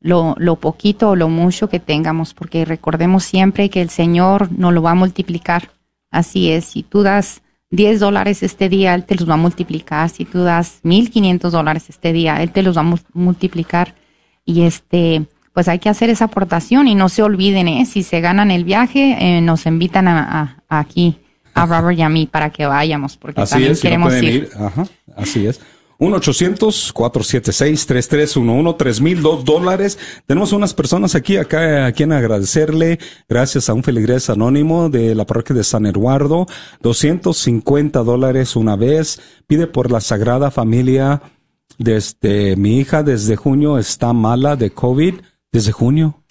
[0.01, 4.73] lo, lo poquito o lo mucho que tengamos, porque recordemos siempre que el Señor nos
[4.73, 5.69] lo va a multiplicar.
[6.09, 10.09] Así es, si tú das 10 dólares este día, Él te los va a multiplicar.
[10.09, 13.95] Si tú das 1500 dólares este día, Él te los va a mul- multiplicar.
[14.43, 15.23] Y este,
[15.53, 17.85] pues hay que hacer esa aportación y no se olviden, ¿eh?
[17.85, 21.17] si se ganan el viaje, eh, nos invitan a, a- aquí,
[21.53, 24.13] a Robert y a mí, para que vayamos, porque Así también es, si no queremos
[24.15, 24.23] ir.
[24.23, 24.49] ir.
[24.59, 24.85] Ajá,
[25.15, 25.61] así es.
[26.01, 29.97] 1-800-476-3311, 3 mil dos dólares.
[30.25, 32.99] Tenemos unas personas aquí, acá, a quien agradecerle,
[33.29, 36.45] gracias a un feligrés anónimo de la parroquia de San Eduardo,
[36.81, 39.21] 250 dólares una vez.
[39.47, 41.21] Pide por la Sagrada Familia.
[41.77, 45.15] Desde mi hija, desde junio, está mala de COVID.
[45.51, 46.21] Desde junio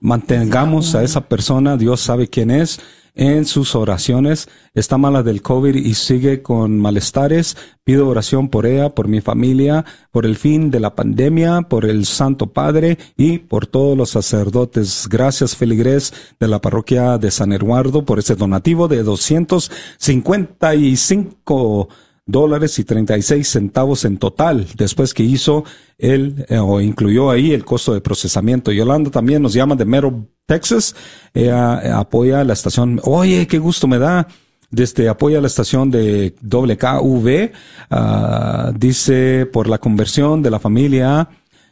[0.00, 2.80] mantengamos a esa persona, Dios sabe quién es,
[3.18, 4.48] en sus oraciones.
[4.72, 7.58] Está mala del COVID y sigue con malestares.
[7.84, 12.06] Pido oración por ella, por mi familia, por el fin de la pandemia, por el
[12.06, 15.08] Santo Padre y por todos los sacerdotes.
[15.10, 21.88] Gracias, Feligrés, de la parroquia de San Eduardo, por ese donativo de 255
[22.28, 25.64] dólares y 36 centavos en total, después que hizo
[25.96, 28.70] el, eh, o incluyó ahí el costo de procesamiento.
[28.70, 30.94] Yolanda también nos llama de Mero, Texas.
[31.34, 33.00] Eh, apoya la estación.
[33.02, 34.28] Oye, qué gusto me da.
[34.70, 37.50] Desde apoya la estación de WKV.
[37.90, 41.28] ah, dice por la conversión de la familia.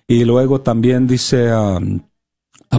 [0.09, 1.79] Y luego también dice, Ah,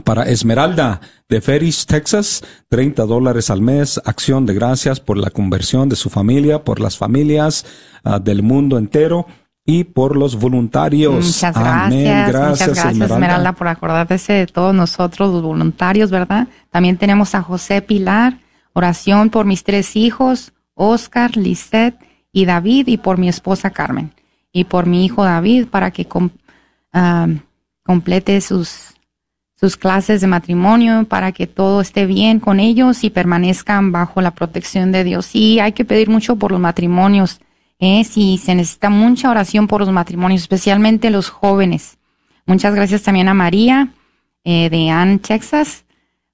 [0.03, 5.89] para Esmeralda de Ferris, Texas, 30 dólares al mes, acción de gracias por la conversión
[5.89, 7.65] de su familia, por las familias
[8.03, 9.25] ah, del mundo entero
[9.65, 11.13] y por los voluntarios.
[11.25, 12.03] Muchas Amén.
[12.27, 13.53] gracias, muchas gracias Esmeralda.
[13.53, 16.47] por acordarte de todos nosotros, los voluntarios, ¿verdad?
[16.69, 18.39] También tenemos a José Pilar,
[18.73, 21.97] oración por mis tres hijos, Oscar, Lisette
[22.31, 24.13] y David, y por mi esposa Carmen,
[24.53, 26.29] y por mi hijo David, para que com-
[26.93, 27.27] ah,
[27.83, 28.93] complete sus,
[29.59, 34.31] sus clases de matrimonio, para que todo esté bien con ellos y permanezcan bajo la
[34.31, 35.33] protección de Dios.
[35.33, 37.41] Y hay que pedir mucho por los matrimonios.
[37.79, 38.03] ¿eh?
[38.03, 41.97] Si se necesita mucha oración por los matrimonios, especialmente los jóvenes.
[42.45, 43.89] Muchas gracias también a María
[44.43, 45.85] eh, de Ann, Texas,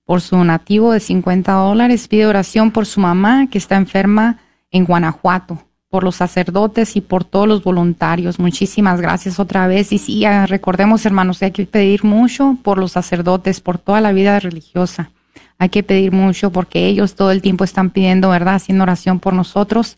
[0.04, 2.10] por su donativo de 50 dólares.
[2.10, 5.64] Pide oración por su mamá que está enferma en Guanajuato,
[5.94, 8.40] por los sacerdotes y por todos los voluntarios.
[8.40, 9.92] Muchísimas gracias otra vez.
[9.92, 14.40] Y sí, recordemos, hermanos, hay que pedir mucho por los sacerdotes, por toda la vida
[14.40, 15.12] religiosa.
[15.60, 18.56] Hay que pedir mucho porque ellos todo el tiempo están pidiendo, ¿verdad?
[18.56, 19.98] Haciendo oración por nosotros.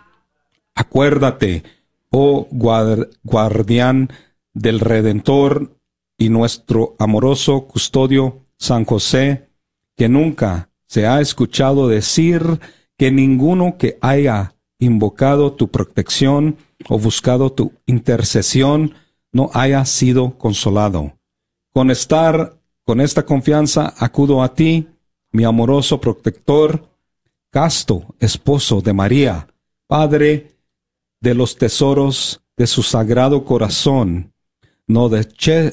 [0.75, 1.63] Acuérdate,
[2.09, 4.09] oh guardián
[4.56, 5.78] del Redentor
[6.18, 9.49] y nuestro amoroso custodio San José,
[9.95, 12.60] que nunca se ha escuchado decir
[12.97, 16.58] que ninguno que haya invocado tu protección
[16.89, 18.93] o buscado tu intercesión
[19.32, 21.18] no haya sido consolado.
[21.74, 24.88] Con estar, con esta confianza acudo a ti,
[25.32, 26.88] mi amoroso protector,
[27.51, 29.47] casto esposo de María,
[29.88, 30.56] Padre
[31.20, 34.34] de los tesoros de su sagrado corazón,
[34.88, 35.09] no,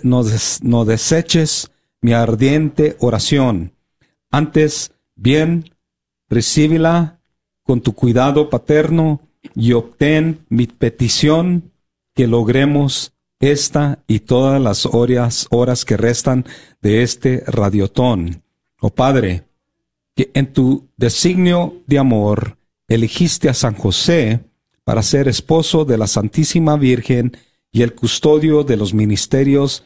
[0.03, 3.73] no, deseches mi ardiente oración.
[4.31, 5.71] Antes, bien,
[6.29, 7.21] recíbela
[7.63, 9.21] con tu cuidado paterno
[9.55, 11.73] y obtén mi petición
[12.15, 16.45] que logremos esta y todas las horas, horas que restan
[16.81, 18.43] de este radiotón.
[18.81, 19.45] Oh Padre,
[20.15, 22.57] que en tu designio de amor
[22.89, 24.41] elegiste a San José
[24.85, 27.37] para ser esposo de la Santísima Virgen
[27.73, 29.85] y el custodio de los ministerios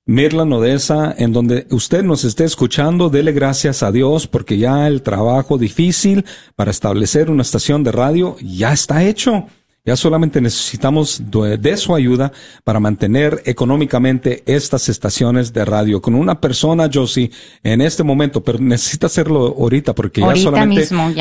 [0.09, 5.03] Midland, Odessa, en donde usted nos esté escuchando, dele gracias a Dios porque ya el
[5.03, 6.25] trabajo difícil
[6.57, 9.45] para establecer una estación de radio ya está hecho.
[9.85, 12.33] Ya solamente necesitamos de, su ayuda
[12.65, 16.01] para mantener económicamente estas estaciones de radio.
[16.01, 17.31] Con una persona, Josie,
[17.63, 21.13] en este momento, pero necesita hacerlo ahorita porque ya solamente, mismo,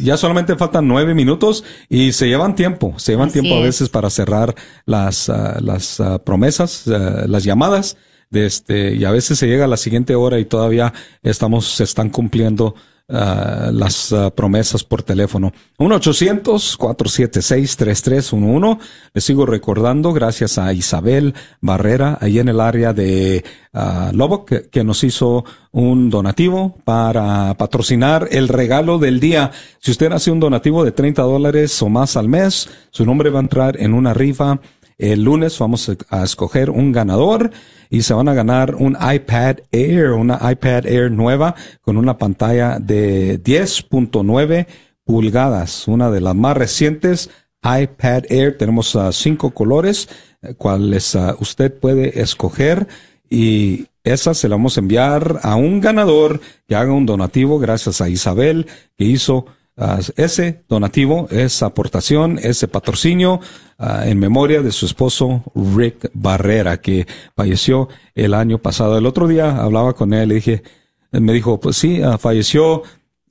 [0.00, 4.10] ya solamente faltan nueve minutos y se llevan tiempo, se llevan tiempo a veces para
[4.10, 7.96] cerrar las, ah, las ah, promesas, ah, las llamadas
[8.30, 11.84] de este, y a veces se llega a la siguiente hora y todavía estamos, se
[11.84, 12.74] están cumpliendo
[13.08, 15.54] uh, las uh, promesas por teléfono.
[15.78, 18.78] 1-800-476-3311.
[19.14, 24.68] Les sigo recordando, gracias a Isabel Barrera, ahí en el área de uh, Lobo, que,
[24.68, 29.52] que, nos hizo un donativo para patrocinar el regalo del día.
[29.78, 33.38] Si usted hace un donativo de 30 dólares o más al mes, su nombre va
[33.38, 34.60] a entrar en una rifa.
[34.98, 37.52] El lunes vamos a escoger un ganador
[37.90, 42.78] y se van a ganar un iPad Air, una iPad Air nueva con una pantalla
[42.78, 44.66] de 10.9
[45.04, 47.30] pulgadas, una de las más recientes
[47.62, 48.56] iPad Air.
[48.56, 50.08] Tenemos uh, cinco colores,
[50.42, 52.86] eh, cuales uh, usted puede escoger
[53.28, 58.00] y esa se la vamos a enviar a un ganador que haga un donativo gracias
[58.00, 58.66] a Isabel
[58.96, 59.46] que hizo
[59.78, 63.40] uh, ese donativo, esa aportación, ese patrocinio
[63.80, 67.06] Ah, en memoria de su esposo Rick Barrera, que
[67.36, 68.98] falleció el año pasado.
[68.98, 70.64] El otro día hablaba con él y dije,
[71.12, 72.82] me dijo, pues sí, ah, falleció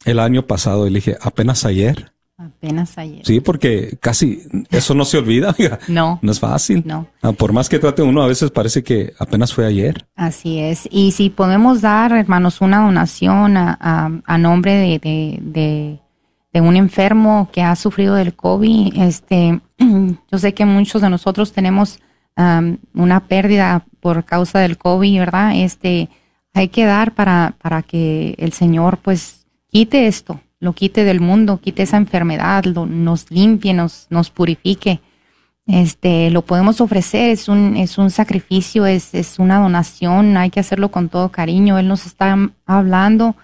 [0.06, 0.88] el año pasado.
[0.88, 2.14] Y le dije, apenas ayer.
[2.38, 3.26] Apenas ayer.
[3.26, 5.54] Sí, porque casi eso no se olvida.
[5.90, 6.18] no.
[6.22, 6.82] No es fácil.
[6.86, 7.08] No.
[7.22, 10.08] Ah, por más que trate uno, a veces parece que apenas fue ayer.
[10.16, 10.88] Así es.
[10.90, 16.00] Y si podemos dar, hermanos, una donación a, a, nombre de, de, de,
[16.62, 19.60] un enfermo que ha sufrido del COVID, este,
[20.32, 22.00] yo sé que muchos de nosotros tenemos
[22.94, 25.54] una pérdida por causa del COVID, ¿verdad?
[25.56, 26.08] Este,
[26.54, 31.60] hay que dar para, para que el Señor pues quite esto, lo quite del mundo,
[31.60, 35.02] quite esa enfermedad, nos limpie, nos, nos purifique.
[35.66, 40.62] Este, lo podemos ofrecer, es un, es un sacrificio, es, es una donación, hay que
[40.62, 41.78] hacerlo con todo cariño.
[41.78, 43.36] Él nos está hablando.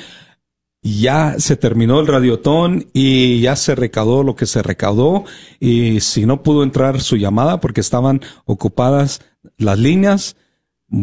[0.81, 5.25] ya se terminó el radiotón y ya se recaudó lo que se recaudó
[5.59, 9.21] y si no pudo entrar su llamada porque estaban ocupadas
[9.59, 10.35] las líneas.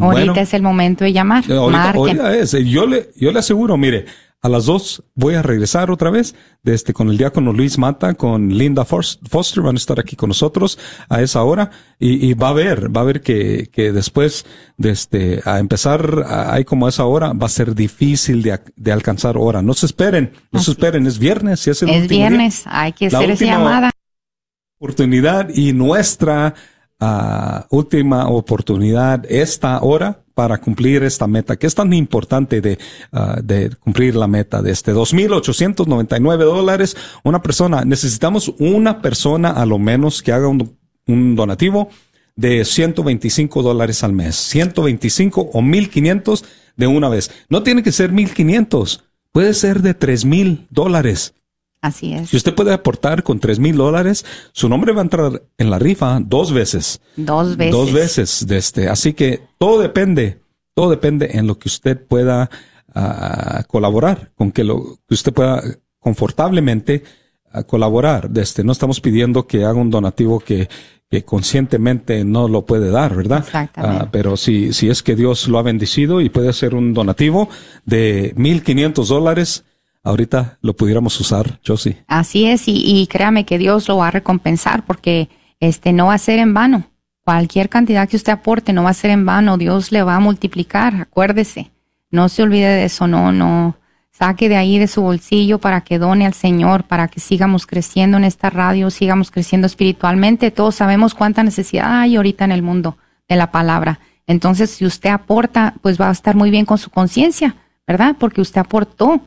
[0.01, 1.45] Ahorita es el momento de llamar.
[1.53, 2.51] Ahorita, es.
[2.51, 4.07] Yo le, yo le aseguro, mire,
[4.45, 6.35] a las dos voy a regresar otra vez
[6.65, 10.79] este, con el diácono Luis Mata, con Linda Foster, van a estar aquí con nosotros
[11.09, 14.45] a esa hora y, y va a ver, va a ver que, que después
[14.77, 18.93] de este, a empezar ahí como a esa hora va a ser difícil de, de
[18.93, 19.63] alcanzar hora.
[19.63, 21.67] No se esperen, no se esperen, es viernes.
[21.67, 23.93] es, es viernes, hay que hacer esa llamada.
[24.77, 26.55] Oportunidad y nuestra
[27.01, 32.79] uh, última oportunidad esta hora para cumplir esta meta, que es tan importante de,
[33.13, 36.97] uh, de cumplir la meta de este 2.899 dólares.
[37.23, 40.77] Una persona, necesitamos una persona a lo menos que haga un,
[41.07, 41.89] un donativo
[42.37, 46.45] de 125 dólares al mes, 125 o 1.500
[46.77, 47.31] de una vez.
[47.49, 51.35] No tiene que ser 1.500, puede ser de 3.000 dólares.
[51.85, 52.31] Así es.
[52.31, 55.79] Si usted puede aportar con tres mil dólares, su nombre va a entrar en la
[55.79, 57.03] rifa dos veces.
[57.15, 57.73] Dos veces.
[57.73, 58.89] Dos veces de este.
[58.89, 60.41] Así que todo depende,
[60.73, 62.49] todo depende en lo que usted pueda
[62.95, 65.63] uh, colaborar, con que lo que usted pueda
[65.99, 67.03] confortablemente
[67.53, 68.31] uh, colaborar.
[68.31, 68.65] De este.
[68.65, 70.71] No estamos pidiendo que haga un donativo que,
[71.11, 73.41] que conscientemente no lo puede dar, ¿verdad?
[73.41, 74.05] Exactamente.
[74.05, 77.51] Uh, pero si, si es que Dios lo ha bendecido y puede hacer un donativo
[77.85, 79.67] de mil quinientos dólares,
[80.05, 81.97] ahorita lo pudiéramos usar, sí.
[82.07, 85.29] Así es, y, y, créame que Dios lo va a recompensar porque
[85.59, 86.85] este no va a ser en vano.
[87.25, 90.21] Cualquier cantidad que usted aporte no va a ser en vano, Dios le va a
[90.21, 91.71] multiplicar, acuérdese.
[92.11, 93.77] No se olvide de eso, no, no.
[94.11, 98.19] Saque de ahí de su bolsillo para que done al Señor, para que sigamos creciendo
[98.19, 100.53] en esta radio, sigamos creciendo espiritualmente.
[100.53, 102.97] Todos sabemos cuánta necesidad hay ahorita en el mundo
[103.29, 103.99] de la palabra.
[104.27, 108.15] Entonces, si usted aporta, pues va a estar muy bien con su conciencia, ¿verdad?
[108.19, 109.21] Porque usted aportó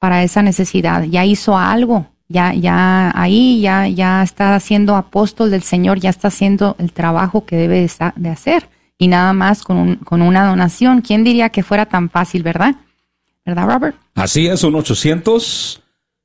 [0.00, 5.62] para esa necesidad, ya hizo algo, ya, ya ahí, ya, ya está siendo apóstol del
[5.62, 8.68] Señor, ya está haciendo el trabajo que debe de hacer.
[8.98, 11.00] Y nada más con, un, con una donación.
[11.00, 12.76] ¿Quién diría que fuera tan fácil, verdad?
[13.46, 13.96] ¿Verdad, Robert?
[14.14, 15.82] Así es, un 800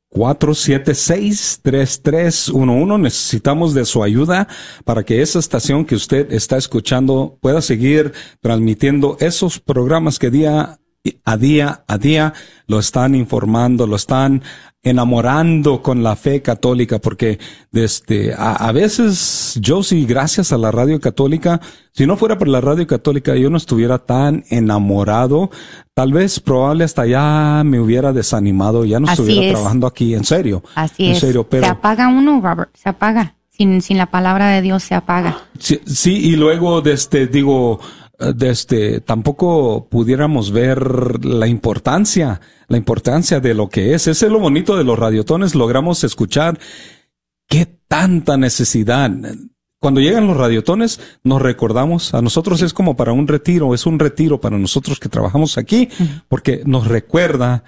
[0.10, 4.48] 476 3311 Necesitamos de su ayuda
[4.86, 10.80] para que esa estación que usted está escuchando pueda seguir transmitiendo esos programas que día
[11.24, 12.34] a día a día
[12.68, 14.42] lo están informando, lo están
[14.86, 17.40] enamorando con la fe católica, porque
[17.72, 21.60] desde a, veces yo sí, gracias a la radio católica,
[21.92, 25.50] si no fuera por la radio católica, yo no estuviera tan enamorado,
[25.96, 30.64] tal vez probable hasta ya me hubiera desanimado, ya no estuviera trabajando aquí, en serio.
[30.76, 33.34] Así en Serio, pero, se apaga uno, Robert, se apaga.
[33.50, 35.38] Sin, sin la palabra de Dios se apaga.
[35.58, 37.80] Sí, sí y luego, desde, digo,
[38.20, 44.08] este, tampoco pudiéramos ver la importancia, la importancia de lo que es.
[44.08, 46.60] Ese es lo bonito de los radiotones, logramos escuchar
[47.48, 49.12] qué tanta necesidad.
[49.80, 54.00] Cuando llegan los radiotones, nos recordamos, a nosotros es como para un retiro, es un
[54.00, 55.90] retiro para nosotros que trabajamos aquí,
[56.28, 57.64] porque nos recuerda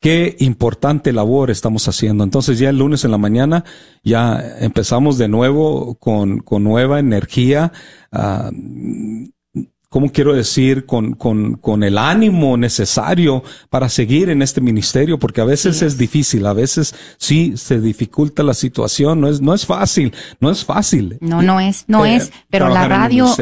[0.00, 2.24] qué importante labor estamos haciendo.
[2.24, 3.64] Entonces ya el lunes en la mañana
[4.02, 7.72] ya empezamos de nuevo con, con nueva energía.
[8.12, 9.26] Uh,
[9.96, 10.84] ¿cómo quiero decir?
[10.84, 15.96] Con, con, con, el ánimo necesario para seguir en este ministerio, porque a veces es
[15.96, 20.66] difícil, a veces sí se dificulta la situación, no es, no es fácil, no es
[20.66, 21.16] fácil.
[21.22, 23.34] No, no es, no eh, es, pero la radio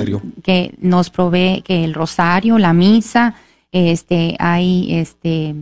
[0.44, 3.34] que nos provee, que el rosario, la misa,
[3.72, 5.56] este, hay, este,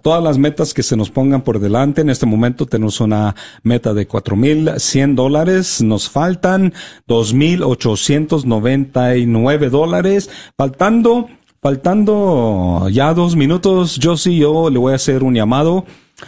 [0.02, 2.00] todas las metas que se nos pongan por delante.
[2.00, 6.74] En este momento tenemos una meta de cuatro mil cien dólares, nos faltan
[7.06, 11.28] dos mil ochocientos noventa y nueve dólares, faltando
[11.61, 15.84] Faltando ya dos minutos, yo sí, yo le voy a hacer un llamado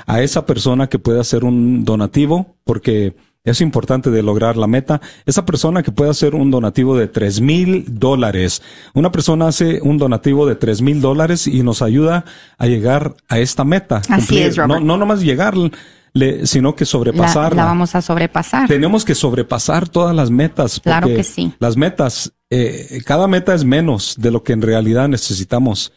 [0.06, 5.00] a esa persona que pueda hacer un donativo, porque es importante de lograr la meta.
[5.24, 8.62] Esa persona que pueda hacer un donativo de tres mil dólares.
[8.92, 12.24] Una persona hace un donativo de tres mil dólares y nos ayuda
[12.58, 14.02] a llegar a esta meta.
[14.08, 15.54] Así es, No, no nomás llegar,
[16.44, 17.62] sino que sobrepasarla.
[17.62, 18.68] La, vamos a sobrepasar.
[18.68, 20.80] Tenemos que sobrepasar todas las metas.
[20.80, 21.52] Claro que sí.
[21.60, 25.92] Las metas, eh, cada meta es menos de lo que en realidad necesitamos.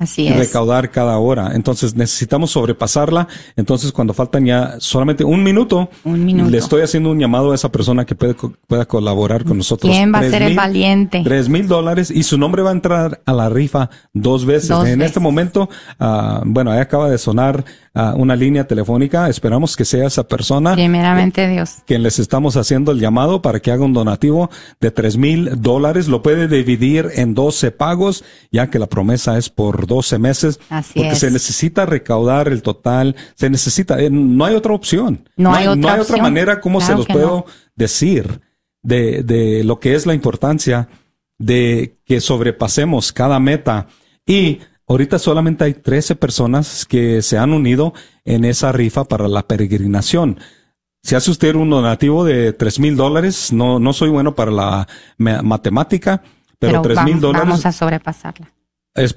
[0.00, 1.56] Así recaudar cada hora.
[1.56, 3.26] Entonces necesitamos sobrepasarla.
[3.56, 8.06] Entonces cuando faltan ya solamente un minuto, le estoy haciendo un llamado a esa persona
[8.06, 8.36] que puede,
[8.68, 9.92] pueda colaborar con nosotros.
[9.92, 11.22] ¿Quién va a ser el valiente?
[11.24, 14.70] Tres mil dólares y su nombre va a entrar a la rifa dos veces.
[14.86, 17.64] en este momento, uh, bueno, ahí acaba de sonar
[18.16, 19.28] una línea telefónica.
[19.28, 20.74] Esperamos que sea esa persona.
[20.74, 21.76] Primeramente Dios.
[21.86, 26.08] Quien les estamos haciendo el llamado para que haga un donativo de tres mil dólares.
[26.08, 30.60] Lo puede dividir en 12 pagos, ya que la promesa es por 12 meses.
[30.70, 33.16] Así porque se necesita recaudar el total.
[33.34, 35.28] Se necesita, eh, no hay otra opción.
[35.36, 38.40] No, hay, otra, no hay otra manera como se los puedo decir
[38.82, 40.88] de, de lo que es la importancia
[41.38, 43.86] de que sobrepasemos cada meta
[44.26, 47.92] y Ahorita solamente hay 13 personas que se han unido
[48.24, 50.38] en esa rifa para la peregrinación.
[51.02, 54.88] Si hace usted un donativo de tres mil dólares, no, no soy bueno para la
[55.16, 56.22] matemática,
[56.58, 57.48] pero tres mil dólares.
[57.48, 58.50] Vamos a sobrepasarla.